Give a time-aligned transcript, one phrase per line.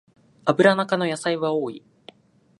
[0.45, 1.83] アブラナ科の野菜は多い